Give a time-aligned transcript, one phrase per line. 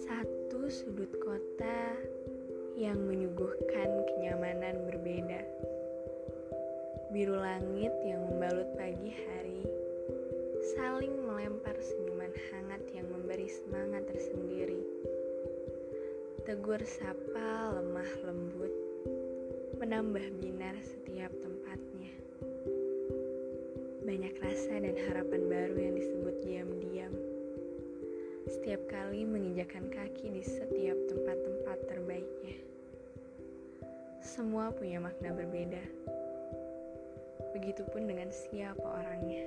[0.00, 1.92] Satu sudut kota
[2.80, 5.44] yang menyuguhkan kenyamanan berbeda.
[7.12, 9.60] Biru langit yang membalut pagi hari
[10.72, 14.80] saling melempar senyuman hangat yang memberi semangat tersendiri.
[16.48, 18.72] Tegur sapa lemah lembut
[19.76, 22.19] menambah binar setiap tempatnya.
[24.10, 27.14] Banyak rasa dan harapan baru yang disebut diam-diam
[28.50, 32.58] setiap kali menginjakan kaki di setiap tempat-tempat terbaiknya.
[34.18, 35.78] Semua punya makna berbeda.
[37.54, 39.46] Begitupun dengan siapa orangnya.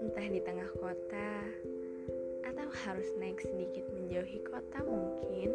[0.00, 1.30] Entah di tengah kota
[2.48, 5.52] atau harus naik sedikit menjauhi kota mungkin.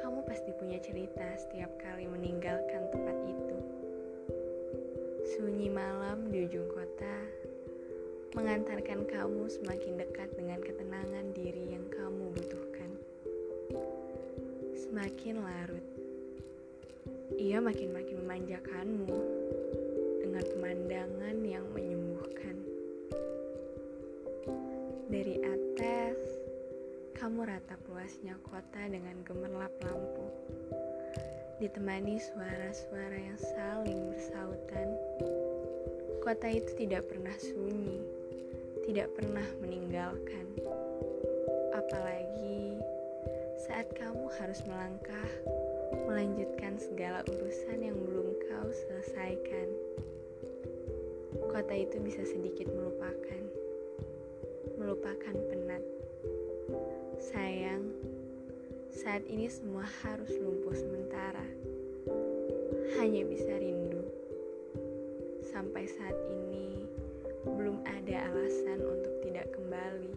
[0.00, 3.56] Kamu pasti punya cerita setiap kali meninggalkan tempat itu.
[5.36, 7.16] Sunyi malam di ujung kota
[8.32, 12.88] mengantarkan kamu semakin dekat dengan ketenangan diri yang kamu butuhkan.
[14.72, 15.84] Semakin larut,
[17.36, 19.20] ia makin-makin memanjakanmu
[20.24, 22.56] dengan pemandangan yang menyembuhkan.
[25.12, 26.16] Dari atas,
[27.12, 30.32] kamu ratap luasnya kota dengan gemerlap lampu,
[31.58, 34.88] ditemani suara-suara yang saling bersautan.
[36.20, 38.16] Kota itu tidak pernah sunyi
[38.86, 40.46] tidak pernah meninggalkan.
[41.74, 42.78] Apalagi
[43.66, 45.30] saat kamu harus melangkah,
[46.06, 49.68] melanjutkan segala urusan yang belum kau selesaikan.
[51.50, 53.42] Kota itu bisa sedikit melupakan,
[54.78, 55.82] melupakan penat.
[57.18, 57.90] Sayang,
[58.96, 61.44] saat ini semua harus lumpuh sementara.
[62.96, 64.00] Hanya bisa rindu.
[65.44, 66.80] Sampai saat ini
[67.44, 70.16] belum ada alasan untuk tidak kembali.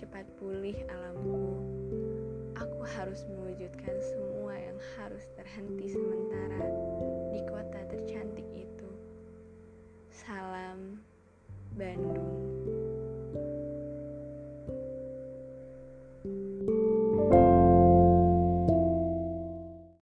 [0.00, 1.60] Cepat pulih alamku.
[2.56, 6.64] Aku harus mewujudkan semua yang harus terhenti sementara
[7.36, 8.88] di kota tercantik itu.
[10.08, 11.04] Salam
[11.76, 12.55] Bandung.